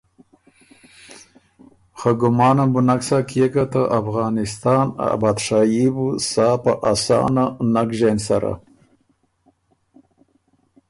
خه 1.99 2.11
ګمانم 2.19 2.69
بُو 2.73 2.81
نک 2.87 3.01
سَۀ 3.07 3.17
کيې 3.29 3.47
که 3.53 3.63
ته 3.71 3.81
افغانسان 3.99 4.85
ا 5.05 5.07
بادشايي 5.21 5.85
بو 5.95 6.07
سا 6.29 6.47
په 6.63 6.71
اسانه 6.91 7.45
نک 7.73 7.89
ژېن 7.97 8.17
سره 8.27 8.53